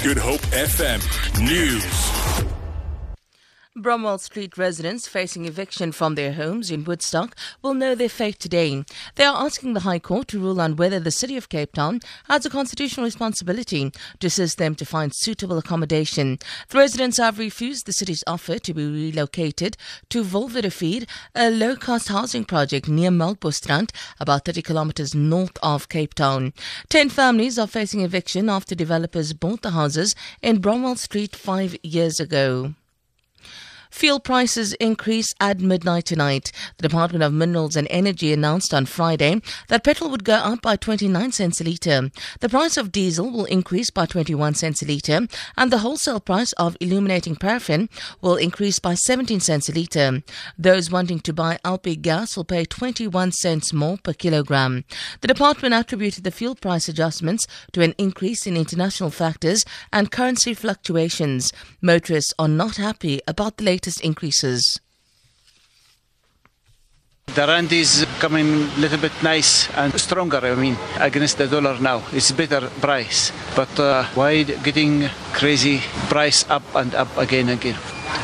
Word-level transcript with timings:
Good 0.00 0.16
Hope 0.16 0.40
FM 0.50 0.98
News. 1.44 2.47
Bromwell 3.80 4.18
Street 4.18 4.58
residents 4.58 5.06
facing 5.06 5.44
eviction 5.44 5.92
from 5.92 6.16
their 6.16 6.32
homes 6.32 6.68
in 6.68 6.82
Woodstock 6.82 7.36
will 7.62 7.74
know 7.74 7.94
their 7.94 8.08
fate 8.08 8.40
today. 8.40 8.84
They 9.14 9.24
are 9.24 9.44
asking 9.44 9.74
the 9.74 9.80
High 9.80 10.00
Court 10.00 10.26
to 10.28 10.40
rule 10.40 10.60
on 10.60 10.74
whether 10.74 10.98
the 10.98 11.12
City 11.12 11.36
of 11.36 11.48
Cape 11.48 11.74
Town 11.74 12.00
has 12.24 12.44
a 12.44 12.50
constitutional 12.50 13.04
responsibility 13.04 13.92
to 14.18 14.26
assist 14.26 14.58
them 14.58 14.74
to 14.74 14.84
find 14.84 15.14
suitable 15.14 15.58
accommodation. 15.58 16.38
The 16.70 16.78
residents 16.78 17.18
have 17.18 17.38
refused 17.38 17.86
the 17.86 17.92
city's 17.92 18.24
offer 18.26 18.58
to 18.58 18.74
be 18.74 18.84
relocated 18.84 19.76
to 20.10 20.24
Wolwerivier, 20.24 21.08
a 21.36 21.48
low-cost 21.48 22.08
housing 22.08 22.44
project 22.44 22.88
near 22.88 23.10
Melkbosstrand, 23.10 23.90
about 24.18 24.44
30 24.44 24.62
kilometers 24.62 25.14
north 25.14 25.56
of 25.62 25.88
Cape 25.88 26.14
Town. 26.14 26.52
Ten 26.88 27.08
families 27.08 27.60
are 27.60 27.68
facing 27.68 28.00
eviction 28.00 28.48
after 28.48 28.74
developers 28.74 29.32
bought 29.34 29.62
the 29.62 29.70
houses 29.70 30.16
in 30.42 30.60
Bromwell 30.60 30.96
Street 30.96 31.36
five 31.36 31.76
years 31.84 32.18
ago. 32.18 32.74
Fuel 33.90 34.20
prices 34.20 34.74
increase 34.74 35.34
at 35.40 35.60
midnight 35.60 36.04
tonight. 36.04 36.52
The 36.76 36.86
Department 36.88 37.24
of 37.24 37.32
Minerals 37.32 37.74
and 37.74 37.88
Energy 37.90 38.32
announced 38.32 38.74
on 38.74 38.86
Friday 38.86 39.40
that 39.68 39.82
petrol 39.82 40.10
would 40.10 40.24
go 40.24 40.34
up 40.34 40.62
by 40.62 40.76
29 40.76 41.32
cents 41.32 41.60
a 41.60 41.64
litre. 41.64 42.10
The 42.40 42.48
price 42.48 42.76
of 42.76 42.92
diesel 42.92 43.30
will 43.30 43.46
increase 43.46 43.90
by 43.90 44.06
21 44.06 44.54
cents 44.54 44.82
a 44.82 44.86
litre, 44.86 45.26
and 45.56 45.72
the 45.72 45.78
wholesale 45.78 46.20
price 46.20 46.52
of 46.52 46.76
illuminating 46.80 47.36
paraffin 47.36 47.88
will 48.20 48.36
increase 48.36 48.78
by 48.78 48.94
17 48.94 49.40
cents 49.40 49.68
a 49.68 49.72
litre. 49.72 50.22
Those 50.58 50.90
wanting 50.90 51.20
to 51.20 51.32
buy 51.32 51.58
LP 51.64 51.96
gas 51.96 52.36
will 52.36 52.44
pay 52.44 52.64
21 52.64 53.32
cents 53.32 53.72
more 53.72 53.96
per 53.96 54.12
kilogram. 54.12 54.84
The 55.22 55.28
department 55.28 55.74
attributed 55.74 56.24
the 56.24 56.30
fuel 56.30 56.54
price 56.54 56.88
adjustments 56.88 57.46
to 57.72 57.82
an 57.82 57.94
increase 57.98 58.46
in 58.46 58.56
international 58.56 59.10
factors 59.10 59.64
and 59.92 60.12
currency 60.12 60.54
fluctuations. 60.54 61.52
Motorists 61.80 62.34
are 62.38 62.48
not 62.48 62.76
happy 62.76 63.20
about 63.26 63.56
the 63.56 63.64
latest 63.64 63.77
latest 63.78 64.00
increases? 64.00 64.80
The 67.34 67.46
rand 67.46 67.72
is 67.72 68.06
coming 68.18 68.48
a 68.76 68.80
little 68.80 68.98
bit 68.98 69.12
nice 69.22 69.70
and 69.76 69.92
stronger, 70.00 70.40
I 70.42 70.54
mean, 70.54 70.76
against 70.98 71.38
the 71.38 71.46
dollar 71.46 71.78
now. 71.78 72.02
It's 72.12 72.32
better 72.32 72.62
price. 72.80 73.30
But 73.54 73.72
uh, 73.78 74.04
why 74.18 74.42
getting 74.42 75.08
crazy 75.32 75.78
price 76.08 76.44
up 76.50 76.64
and 76.74 76.94
up 76.94 77.10
again 77.16 77.48
and 77.48 77.60
again? 77.60 77.78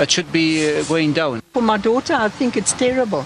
It 0.00 0.10
should 0.10 0.32
be 0.32 0.48
uh, 0.66 0.82
going 0.84 1.12
down. 1.12 1.42
For 1.52 1.62
my 1.62 1.76
daughter, 1.76 2.14
I 2.14 2.28
think 2.28 2.56
it's 2.56 2.72
terrible 2.72 3.24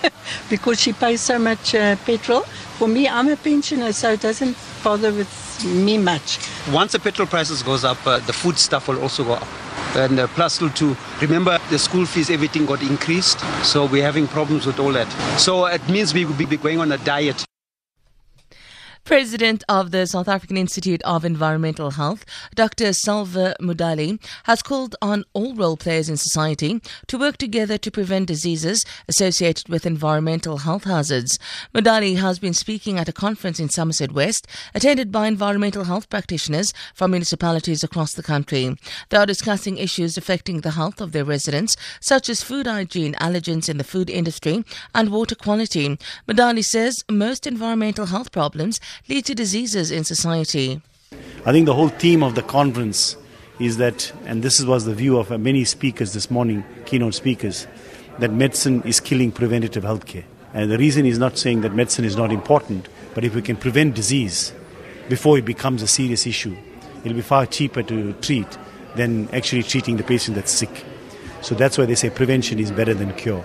because 0.50 0.80
she 0.80 0.92
pays 0.92 1.20
so 1.20 1.38
much 1.38 1.74
uh, 1.74 1.96
petrol. 2.06 2.40
For 2.78 2.88
me, 2.88 3.06
I'm 3.06 3.28
a 3.28 3.36
pensioner, 3.36 3.92
so 3.92 4.12
it 4.12 4.22
doesn't 4.22 4.56
bother 4.82 5.12
with 5.12 5.30
me 5.64 5.98
much. 5.98 6.38
Once 6.72 6.92
the 6.92 6.98
petrol 6.98 7.28
prices 7.28 7.62
goes 7.62 7.84
up, 7.84 7.98
uh, 8.06 8.18
the 8.26 8.32
food 8.32 8.58
stuff 8.58 8.88
will 8.88 9.00
also 9.00 9.22
go 9.22 9.34
up. 9.34 9.69
And 9.96 10.20
uh, 10.20 10.26
plus 10.28 10.58
to 10.58 10.96
remember 11.20 11.58
the 11.70 11.78
school 11.78 12.06
fees, 12.06 12.30
everything 12.30 12.66
got 12.66 12.82
increased. 12.82 13.40
So 13.64 13.86
we're 13.86 14.04
having 14.04 14.28
problems 14.28 14.66
with 14.66 14.78
all 14.78 14.92
that. 14.92 15.08
So 15.38 15.66
it 15.66 15.86
means 15.88 16.14
we 16.14 16.24
will 16.24 16.36
be 16.36 16.56
going 16.56 16.78
on 16.80 16.92
a 16.92 16.98
diet. 16.98 17.44
President 19.10 19.64
of 19.68 19.90
the 19.90 20.06
South 20.06 20.28
African 20.28 20.56
Institute 20.56 21.02
of 21.02 21.24
Environmental 21.24 21.90
Health, 21.90 22.24
Dr. 22.54 22.92
Salva 22.92 23.56
Mudali, 23.60 24.22
has 24.44 24.62
called 24.62 24.94
on 25.02 25.24
all 25.32 25.52
role 25.56 25.76
players 25.76 26.08
in 26.08 26.16
society 26.16 26.80
to 27.08 27.18
work 27.18 27.36
together 27.36 27.76
to 27.76 27.90
prevent 27.90 28.28
diseases 28.28 28.84
associated 29.08 29.68
with 29.68 29.84
environmental 29.84 30.58
health 30.58 30.84
hazards. 30.84 31.40
Mudali 31.74 32.18
has 32.18 32.38
been 32.38 32.54
speaking 32.54 33.00
at 33.00 33.08
a 33.08 33.12
conference 33.12 33.58
in 33.58 33.68
Somerset 33.68 34.12
West, 34.12 34.46
attended 34.76 35.10
by 35.10 35.26
environmental 35.26 35.82
health 35.82 36.08
practitioners 36.08 36.72
from 36.94 37.10
municipalities 37.10 37.82
across 37.82 38.12
the 38.12 38.22
country. 38.22 38.76
They 39.08 39.16
are 39.16 39.26
discussing 39.26 39.78
issues 39.78 40.16
affecting 40.16 40.60
the 40.60 40.70
health 40.70 41.00
of 41.00 41.10
their 41.10 41.24
residents, 41.24 41.76
such 42.00 42.28
as 42.28 42.44
food 42.44 42.68
hygiene, 42.68 43.14
allergens 43.14 43.68
in 43.68 43.76
the 43.76 43.82
food 43.82 44.08
industry, 44.08 44.64
and 44.94 45.10
water 45.10 45.34
quality. 45.34 45.98
Mudali 46.28 46.64
says 46.64 47.04
most 47.10 47.44
environmental 47.44 48.06
health 48.06 48.30
problems 48.30 48.78
lead 49.08 49.24
to 49.26 49.34
diseases 49.34 49.90
in 49.90 50.04
society. 50.04 50.80
I 51.44 51.52
think 51.52 51.66
the 51.66 51.74
whole 51.74 51.88
theme 51.88 52.22
of 52.22 52.34
the 52.34 52.42
conference 52.42 53.16
is 53.58 53.76
that, 53.76 54.12
and 54.24 54.42
this 54.42 54.62
was 54.62 54.84
the 54.84 54.94
view 54.94 55.18
of 55.18 55.30
many 55.40 55.64
speakers 55.64 56.12
this 56.12 56.30
morning, 56.30 56.64
keynote 56.86 57.14
speakers, 57.14 57.66
that 58.18 58.32
medicine 58.32 58.82
is 58.82 59.00
killing 59.00 59.32
preventative 59.32 59.84
healthcare. 59.84 60.24
And 60.52 60.70
the 60.70 60.78
reason 60.78 61.06
is 61.06 61.18
not 61.18 61.38
saying 61.38 61.60
that 61.62 61.74
medicine 61.74 62.04
is 62.04 62.16
not 62.16 62.32
important, 62.32 62.88
but 63.14 63.24
if 63.24 63.34
we 63.34 63.42
can 63.42 63.56
prevent 63.56 63.94
disease 63.94 64.52
before 65.08 65.38
it 65.38 65.44
becomes 65.44 65.82
a 65.82 65.86
serious 65.86 66.26
issue, 66.26 66.56
it'll 67.04 67.16
be 67.16 67.22
far 67.22 67.46
cheaper 67.46 67.82
to 67.82 68.12
treat 68.14 68.58
than 68.96 69.28
actually 69.34 69.62
treating 69.62 69.96
the 69.96 70.02
patient 70.02 70.34
that's 70.34 70.52
sick. 70.52 70.84
So 71.42 71.54
that's 71.54 71.78
why 71.78 71.86
they 71.86 71.94
say 71.94 72.10
prevention 72.10 72.58
is 72.58 72.70
better 72.70 72.94
than 72.94 73.14
cure. 73.14 73.44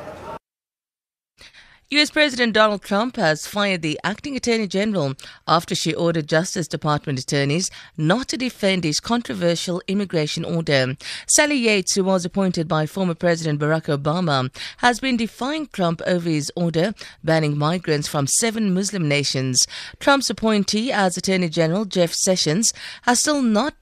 US 1.92 2.10
President 2.10 2.54
Donald 2.54 2.82
Trump 2.82 3.16
has 3.16 3.46
fired 3.46 3.84
the 3.84 4.00
acting 4.04 4.36
attorney 4.36 4.66
general 4.66 5.14
after 5.48 5.76
she 5.76 5.94
ordered 5.94 6.28
Justice 6.28 6.68
Department 6.68 7.20
attorneys 7.20 7.70
not 7.96 8.28
to 8.30 8.38
defend 8.38 8.84
his 8.84 9.00
controversial 9.00 9.84
immigration 9.88 10.44
order. 10.44 10.98
Sally 11.28 11.58
Yates, 11.58 11.94
who 11.94 12.04
was 12.04 12.26
appointed 12.26 12.68
by 12.68 12.88
former 12.88 13.14
President 13.14 13.60
Barack 13.60 13.86
Obama, 13.96 14.50
has 14.78 15.00
been 15.00 15.16
defying 15.16 15.68
Trump 15.68 16.02
over 16.08 16.28
his 16.28 16.52
order 16.56 16.96
banning 17.24 17.56
migrants 17.56 18.08
from 18.08 18.26
seven 18.26 18.74
Muslim 18.74 19.08
nations. 19.08 19.68
Trump's 20.00 20.32
appointee 20.32 20.92
as 20.92 21.18
Attorney 21.18 21.50
General, 21.50 21.86
Jeff 21.86 22.14
Sessions, 22.14 22.74
has 23.04 23.20
still 23.20 23.44
not 23.44 23.76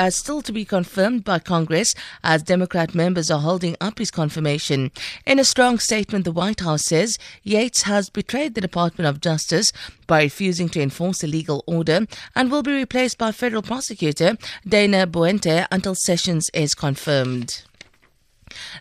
as 0.00 0.16
still 0.16 0.40
to 0.40 0.50
be 0.50 0.64
confirmed 0.64 1.22
by 1.24 1.38
Congress 1.38 1.94
as 2.24 2.42
Democrat 2.42 2.94
members 2.94 3.30
are 3.30 3.40
holding 3.40 3.76
up 3.82 3.98
his 3.98 4.10
confirmation. 4.10 4.90
In 5.26 5.38
a 5.38 5.44
strong 5.44 5.78
statement, 5.78 6.24
the 6.24 6.32
White 6.32 6.60
House 6.60 6.86
says 6.86 7.18
Yates 7.42 7.82
has 7.82 8.08
betrayed 8.08 8.54
the 8.54 8.62
Department 8.62 9.06
of 9.06 9.20
Justice 9.20 9.74
by 10.06 10.22
refusing 10.22 10.70
to 10.70 10.80
enforce 10.80 11.22
a 11.22 11.26
legal 11.26 11.62
order 11.66 12.06
and 12.34 12.50
will 12.50 12.62
be 12.62 12.72
replaced 12.72 13.18
by 13.18 13.30
federal 13.30 13.60
prosecutor 13.60 14.38
Dana 14.66 15.06
Boente 15.06 15.66
until 15.70 15.94
Sessions 15.94 16.48
is 16.54 16.74
confirmed. 16.74 17.69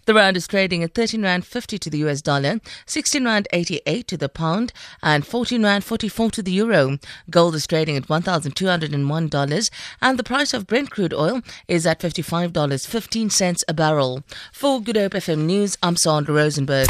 The 0.06 0.14
rand 0.14 0.38
is 0.38 0.48
trading 0.48 0.84
at 0.84 0.94
13 0.94 1.22
rand 1.24 1.46
50 1.46 1.80
to 1.80 1.90
the 1.90 2.00
US 2.00 2.22
dollar, 2.22 2.60
16 2.86 3.24
rand 3.24 3.48
88 3.54 4.08
to 4.08 4.18
the 4.18 4.28
pound, 4.28 4.74
and 5.02 5.26
14 5.26 5.64
rand 5.64 5.84
44 5.84 6.32
to 6.32 6.44
the 6.44 6.52
euro. 6.52 6.98
Gold 7.30 7.56
is 7.56 7.66
trading 7.66 7.96
at 7.96 8.08
$1,201, 8.08 9.72
and 10.02 10.20
the 10.20 10.24
price 10.24 10.54
of 10.54 10.68
Brent 10.68 10.92
crude 10.92 11.14
oil 11.14 11.42
is 11.68 11.86
at 11.86 12.00
$55.15 12.00 13.64
a 13.68 13.74
barrel. 13.74 14.24
For 14.52 14.82
Good 14.82 14.98
Hope 14.98 15.14
FM 15.14 15.46
News, 15.46 15.78
I'm 15.82 15.96
Sandra 15.96 16.36
Rosenberg. 16.36 16.90